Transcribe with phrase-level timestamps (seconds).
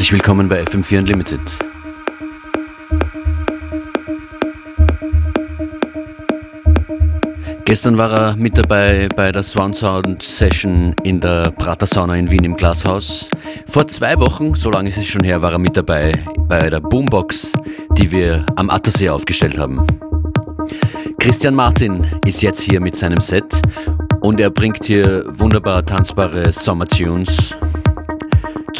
[0.00, 1.40] Herzlich willkommen bei FM4 Unlimited.
[7.66, 12.30] Gestern war er mit dabei bei der Swan Sound Session in der Prater Sauna in
[12.30, 13.28] Wien im Glashaus.
[13.66, 16.14] Vor zwei Wochen, so lange ist es schon her, war er mit dabei
[16.48, 17.52] bei der Boombox,
[17.98, 19.86] die wir am Attersee aufgestellt haben.
[21.18, 23.60] Christian Martin ist jetzt hier mit seinem Set
[24.22, 27.54] und er bringt hier wunderbar tanzbare Sommertunes.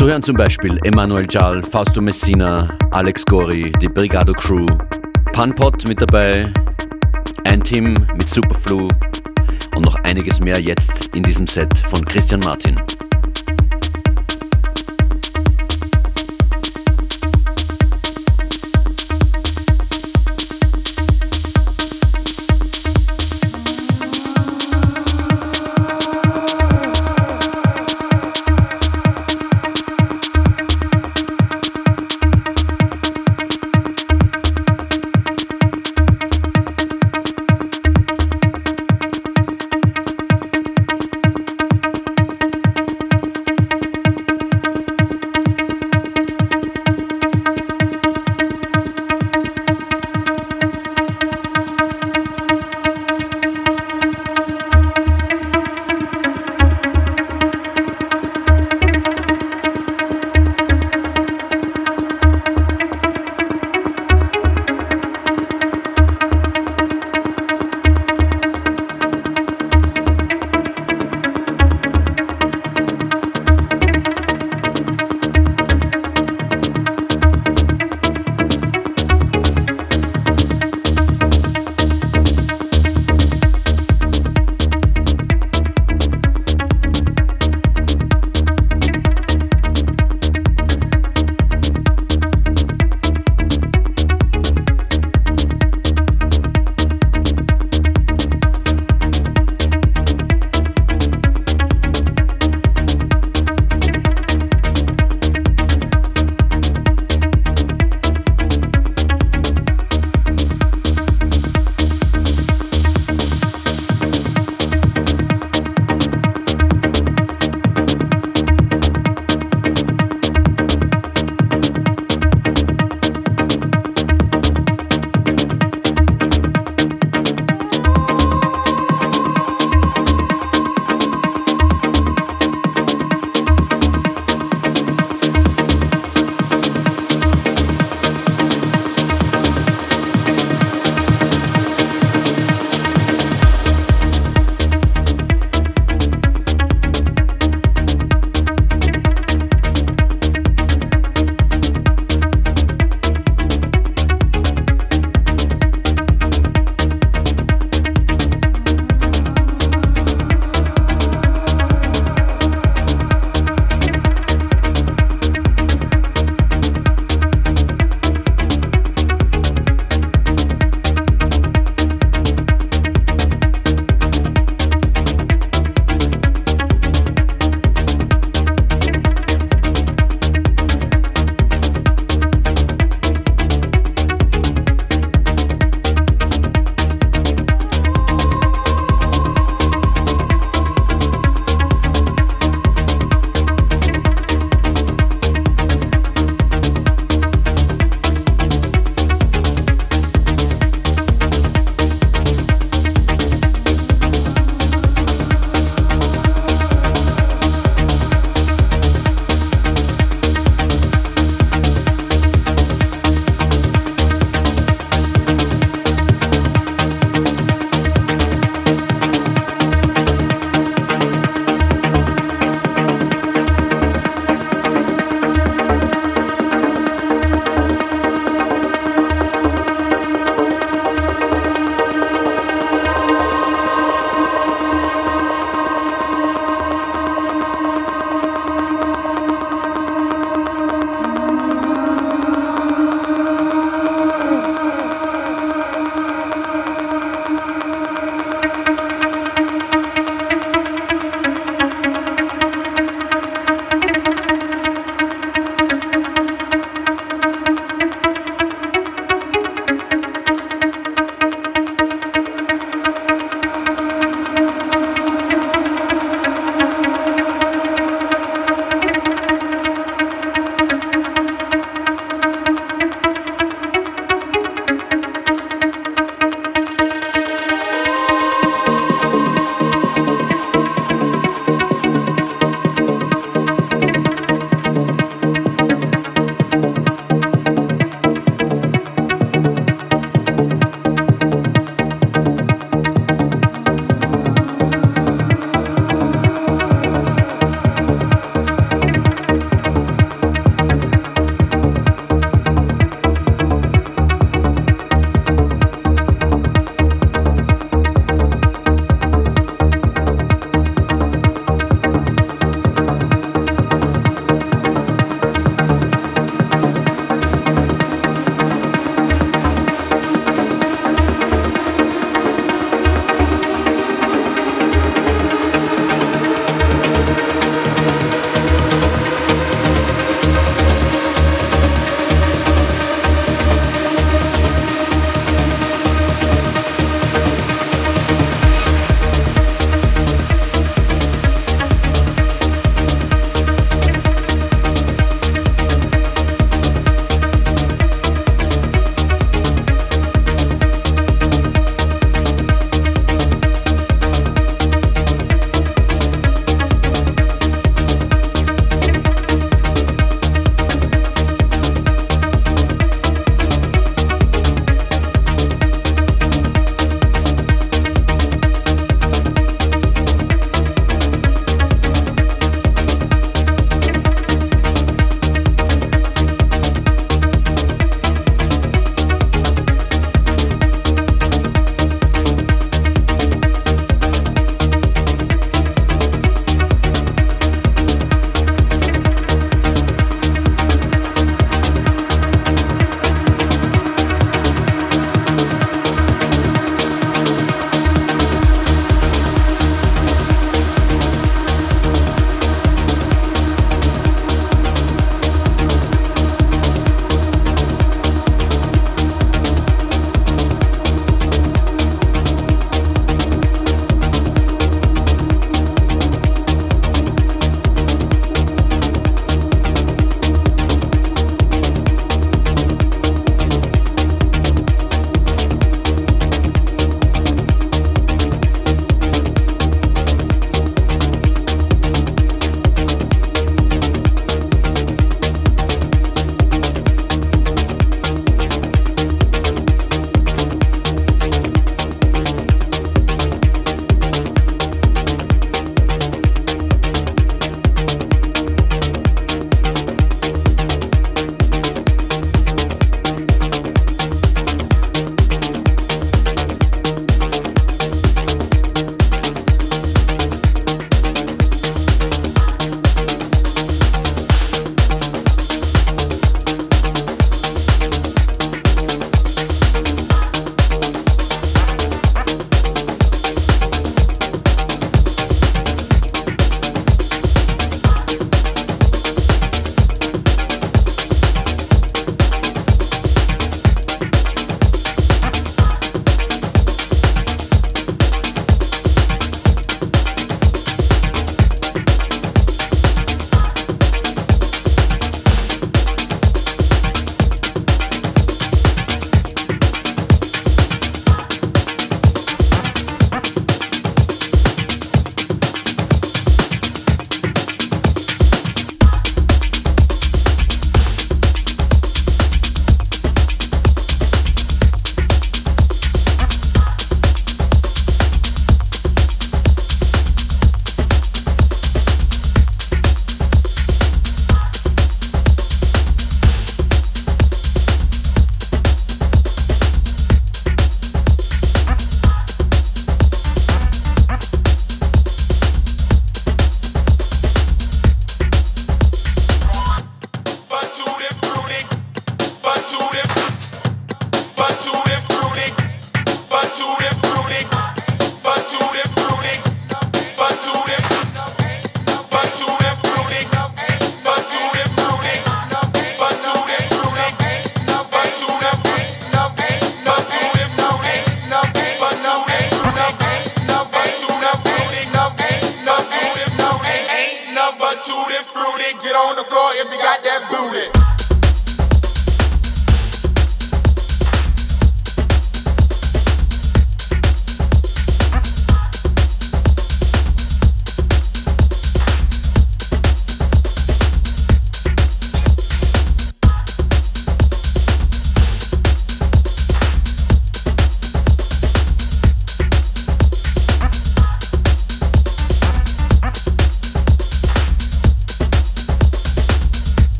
[0.00, 4.64] Zu hören zum Beispiel Emanuel Jal, Fausto Messina, Alex Gori, die Brigado Crew,
[5.34, 6.50] Punpot mit dabei,
[7.64, 8.88] Team mit Superflu
[9.76, 12.80] und noch einiges mehr jetzt in diesem Set von Christian Martin.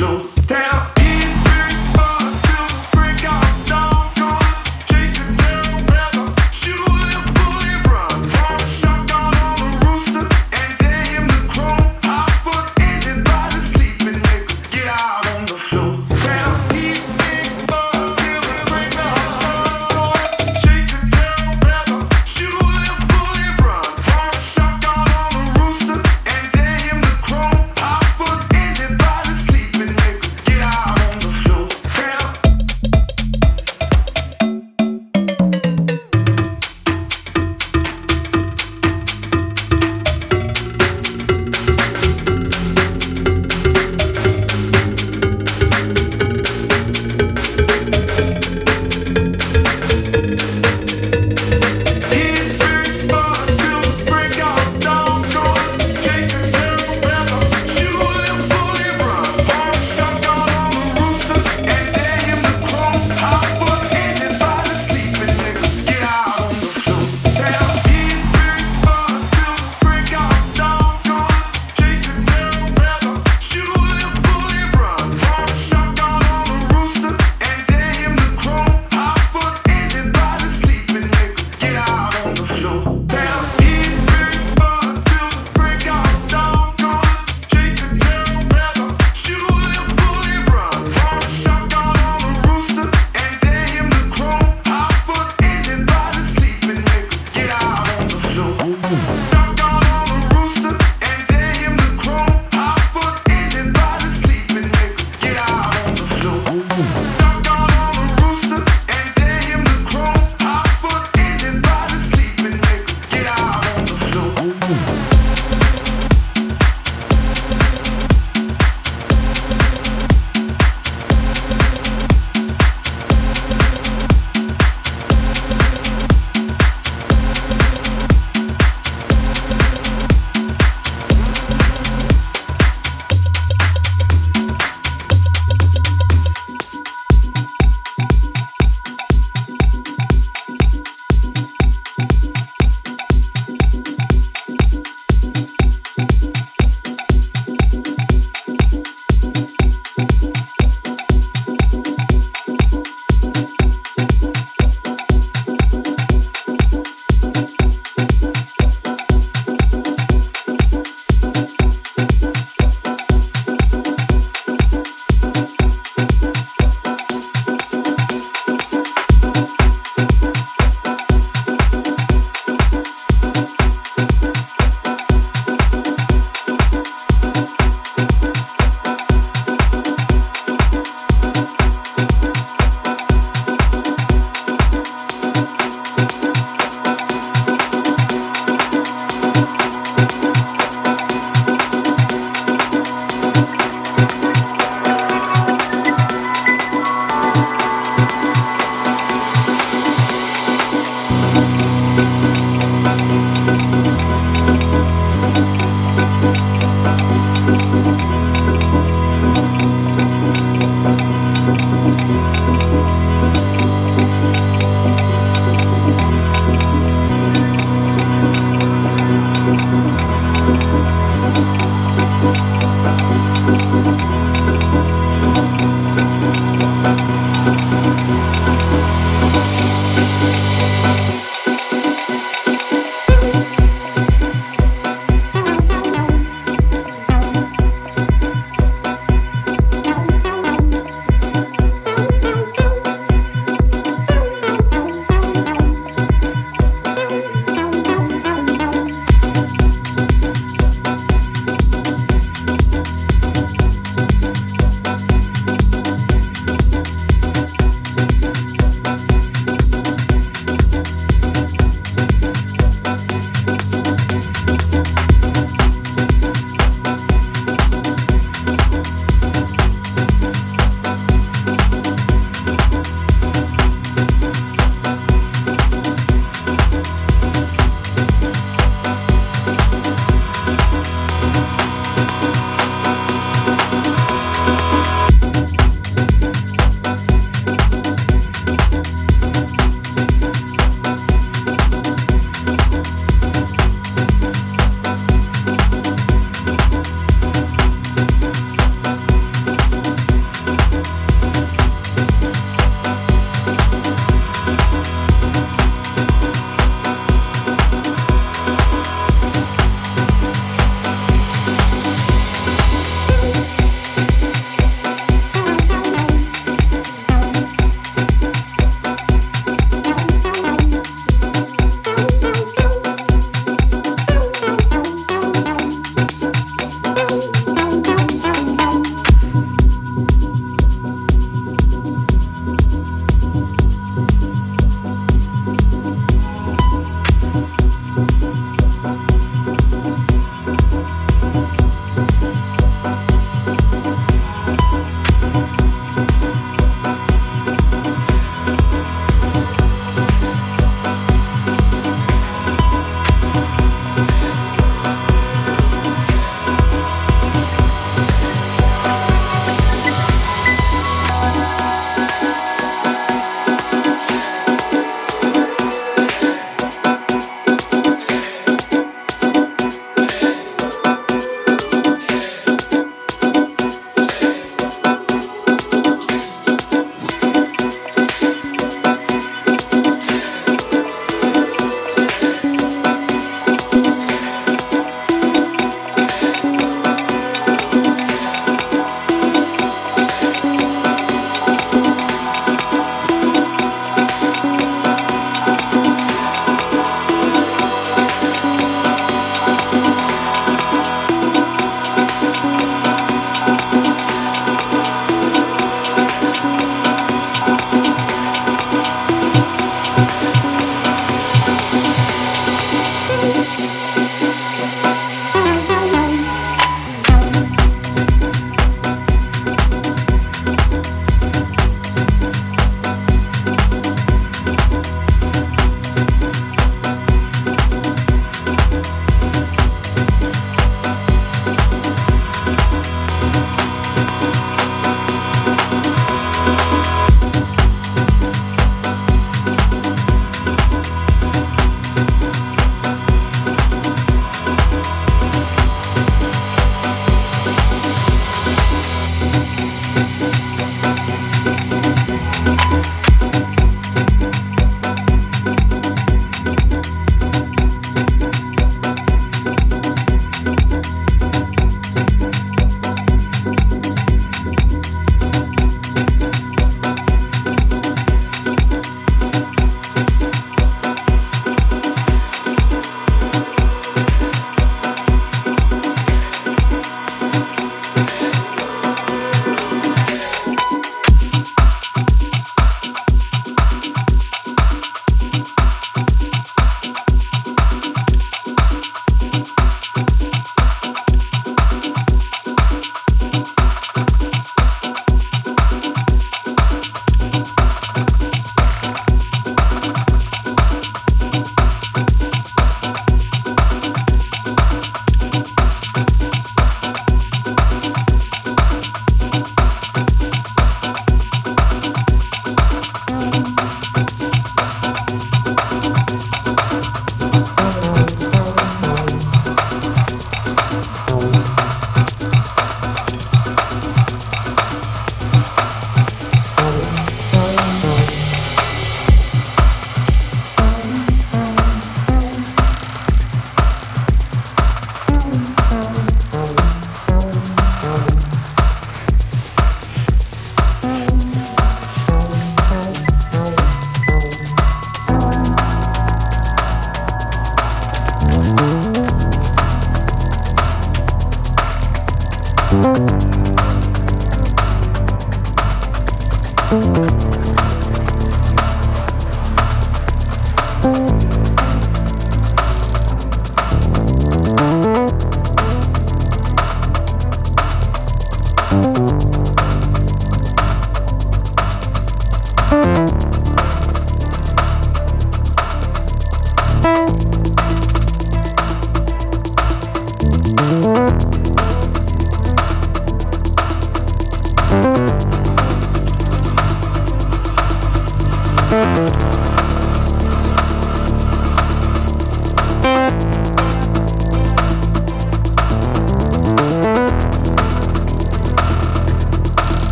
[0.00, 0.37] No.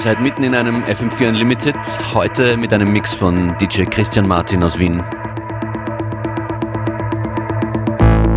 [0.00, 1.76] Seid mitten in einem FM4 Unlimited,
[2.14, 5.04] heute mit einem Mix von DJ Christian Martin aus Wien.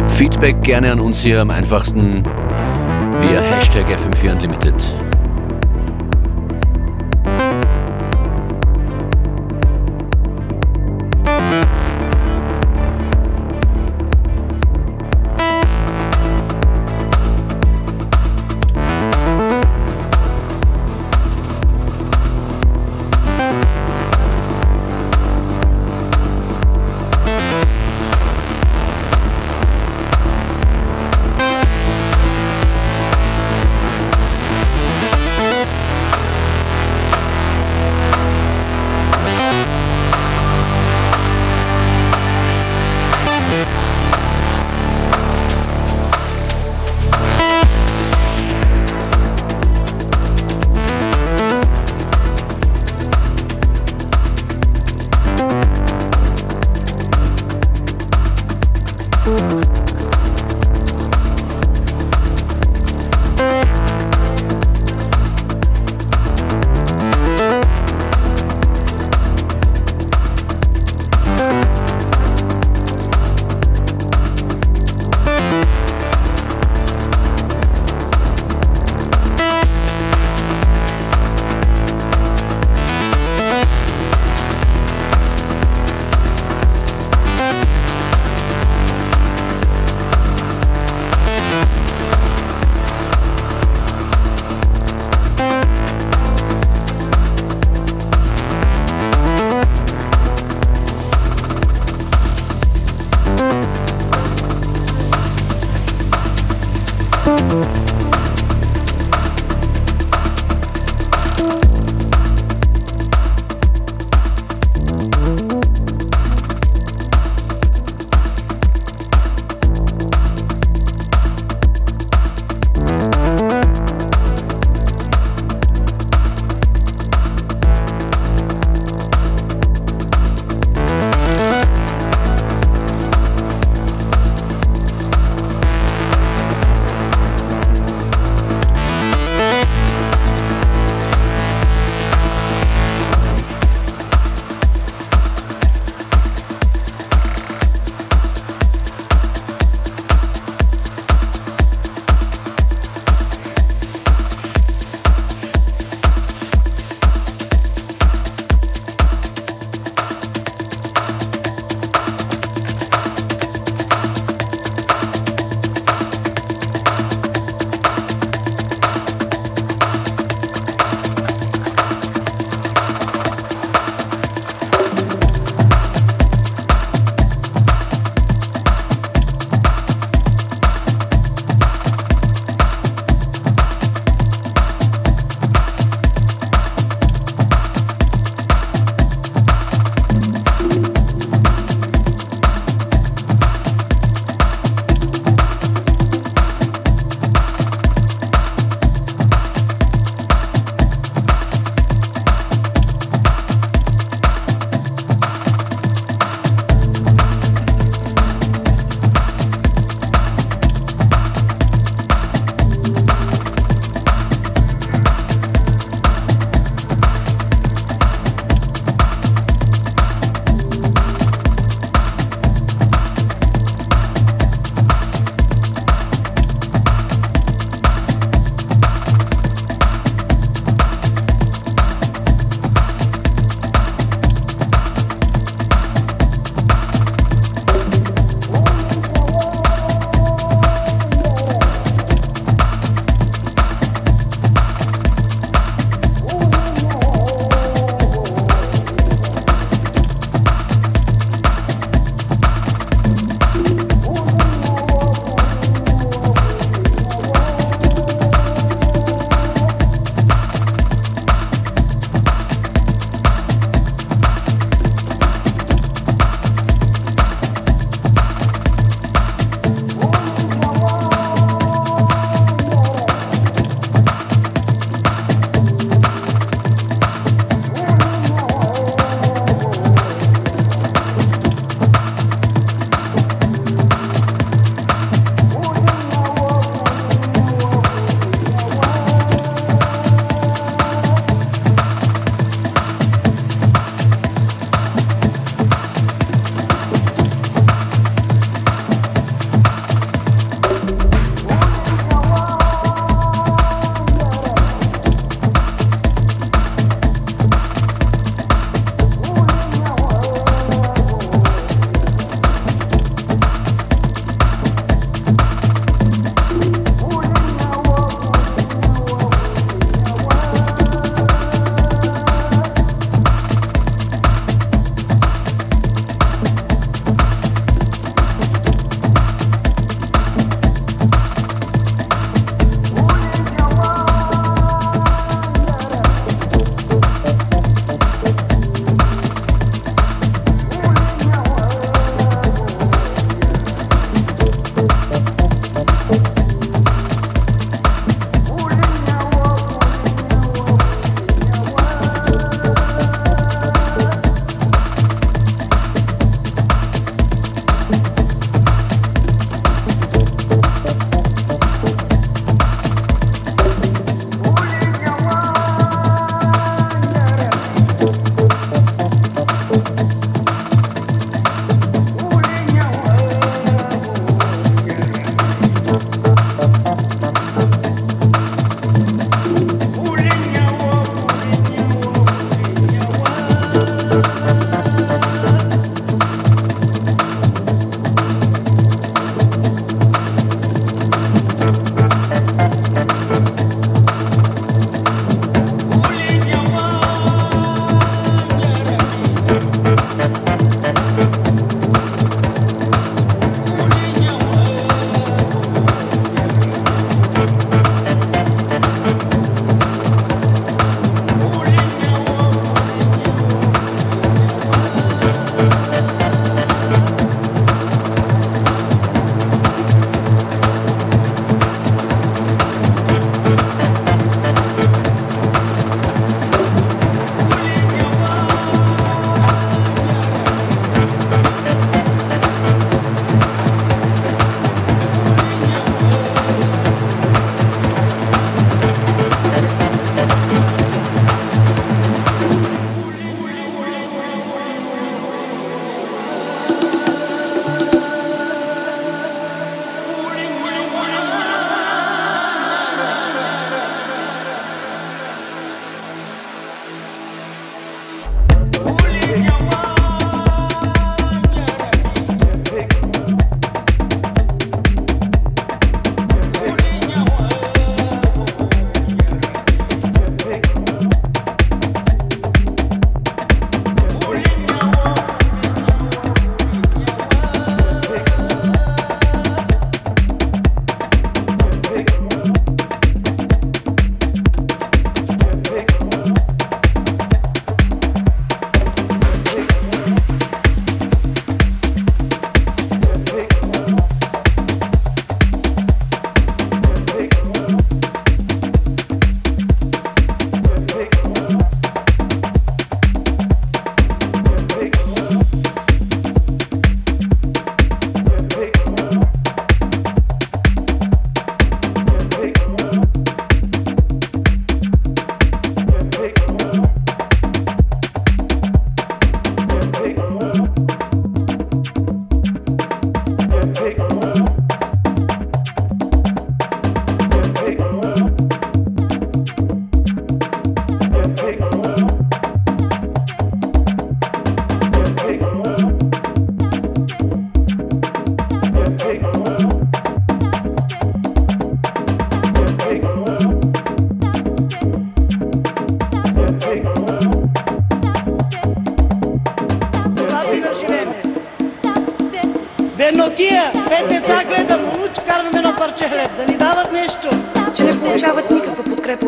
[0.10, 5.03] Feedback gerne an uns hier am einfachsten via Hashtag FM4 Unlimited.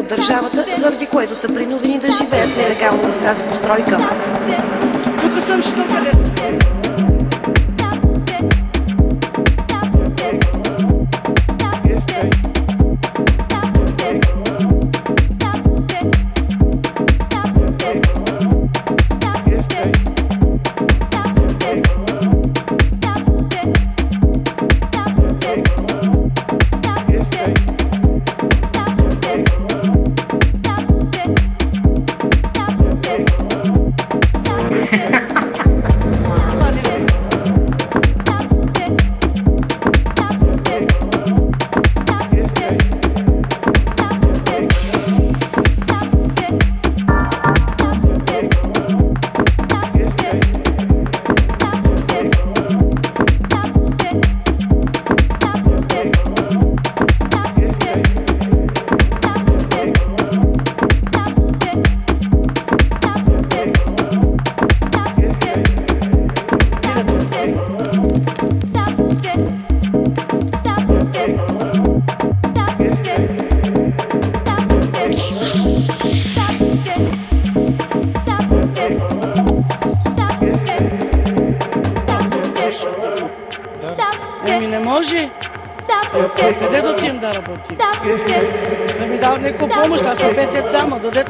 [0.05, 3.97] От държавата, заради което са принудени да живеят нелегално в тази постройка.
[5.21, 5.75] Тук съм, що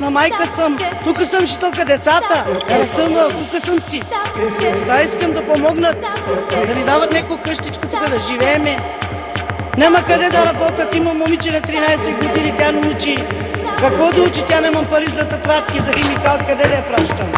[0.10, 0.78] майка съм.
[1.04, 2.46] Тук съм ще тук децата.
[2.70, 3.14] Да съм,
[3.52, 4.02] тук съм си.
[4.82, 6.06] Това искам да помогнат.
[6.68, 8.78] Да ни дават някакво къщичко тук да живееме.
[9.78, 10.96] Няма къде да работят.
[10.96, 13.18] Има момиче на 13 години, тя не учи.
[13.80, 14.44] Какво да учи?
[14.48, 17.32] Тя нямам пари за тетрадки, за химикал, къде да я пращам?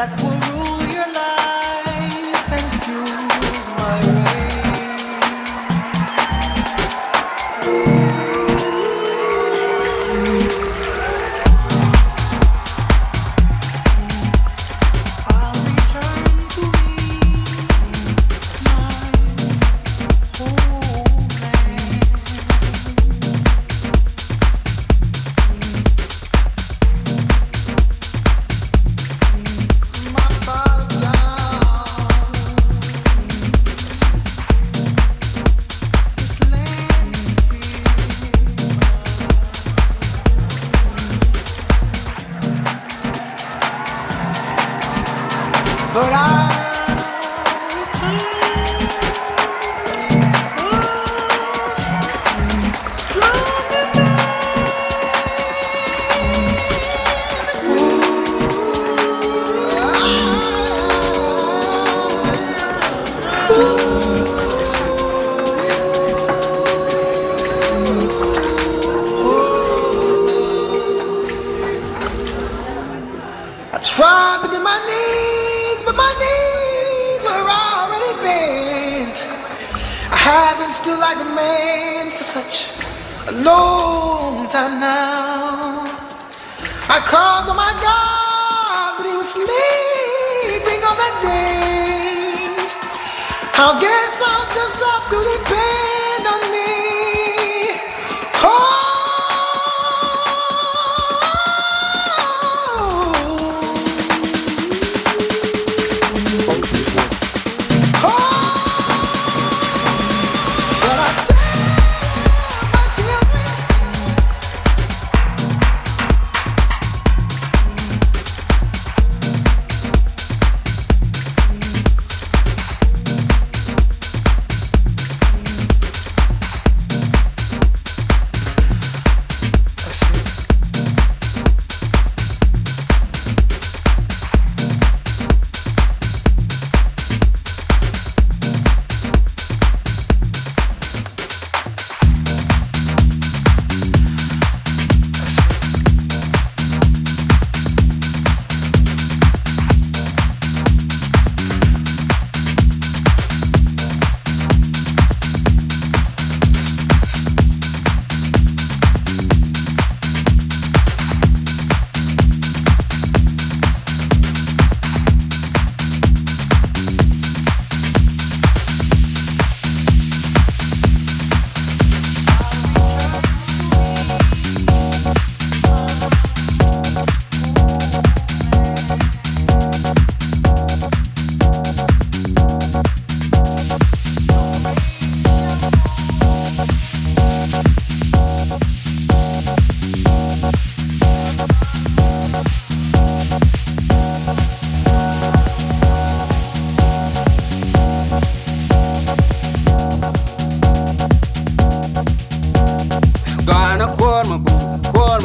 [0.00, 0.59] that's what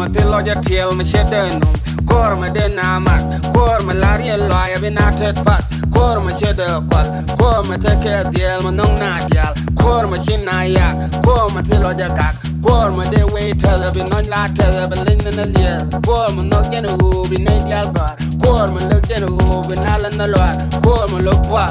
[0.05, 1.65] matilla tiel me chedeno
[2.05, 3.21] kor me den amak
[3.53, 7.07] kor me larie loya bin atet pat kor me chede kwal
[7.39, 10.93] kor me teke diel me nong na dial kor me chin na yak
[11.25, 12.35] kor me tilo ja kak
[12.65, 16.43] kor me de way tele bin non la tele bin lin na liel kor me
[16.51, 20.25] nok gen wu bin ne dial gar kor me lok gen wu bin ala na
[20.33, 20.53] loar
[20.85, 21.65] kor me lok wa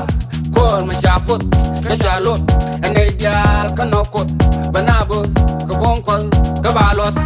[0.57, 1.43] kor me chaput
[1.87, 2.41] ka chalut
[2.85, 4.28] ene dial ka nokut
[4.72, 5.30] banabus
[5.68, 6.22] ka bonkol
[6.64, 7.16] ka balos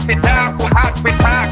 [0.00, 1.50] تسويت بتاعك وحق بتاعك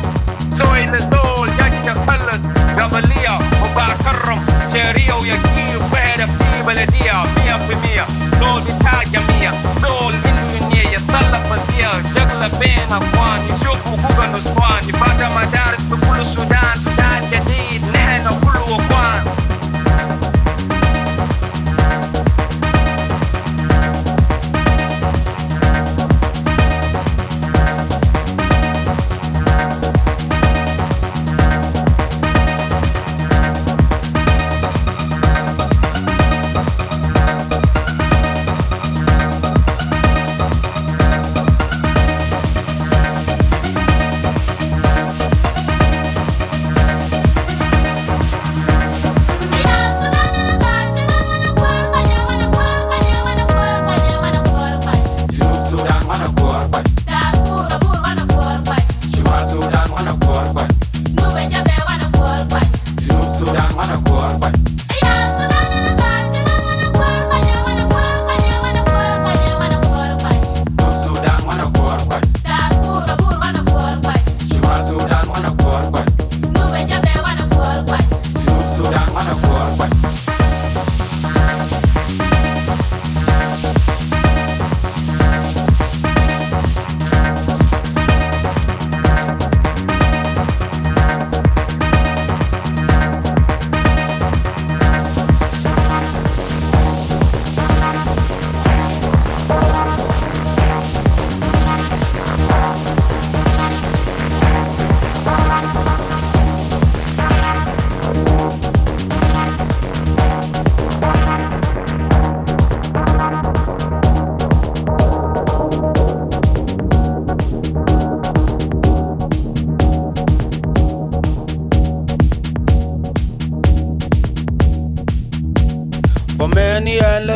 [0.50, 2.46] زوي لزول يجي يخلص
[2.78, 4.40] قبلية وبكرم
[4.74, 8.04] شهرية ويجي وفهد في بلدية مية في مية
[8.40, 15.80] زول بتاع جميع زول إنه يتطلب فيها شغلة بين أخوان يشوفوا حقوق النسوان يبقى مدارس
[15.80, 16.78] بكل السودان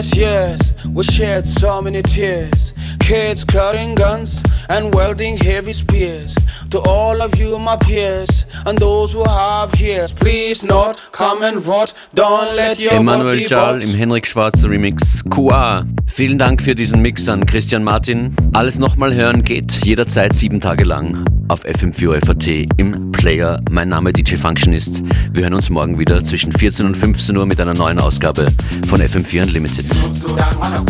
[0.03, 2.73] Endless years, we shed so many tears.
[2.99, 6.35] Kids carrying guns and wielding heavy spears.
[6.71, 11.59] To all of you, my peers, and those who have ears, please not come and
[11.59, 11.93] vote.
[12.13, 13.83] Don't let your Emanuel vote be Jal bought.
[13.83, 15.85] im Henrik Schwarzer Remix QA.
[16.07, 18.35] Vielen Dank für diesen Mix an Christian Martin.
[18.53, 22.47] Alles nochmal hören geht jederzeit sieben Tage lang auf FM4 FAT
[22.77, 23.59] im Player.
[23.69, 25.01] Mein Name DJ Functionist.
[25.31, 28.47] Wir hören uns morgen wieder zwischen 14 und 15 Uhr mit einer neuen Ausgabe
[28.87, 29.85] von FM4 Unlimited.
[29.93, 30.83] Sudan wana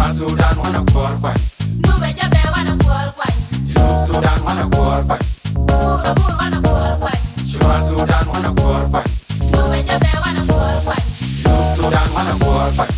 [0.00, 1.40] North Sudan wana kuor kwany
[1.84, 3.34] Nube Jabe wana kuor kwany
[3.66, 5.24] Junub Sudan wana kuor kwany
[5.54, 7.18] Burabur wana kuor kwany
[7.52, 9.08] Shumal Sudan wana kuor kwany
[9.52, 11.02] Nube Jabe wana kuor kwany
[11.44, 12.92] Junub Sudan wana kuor kwany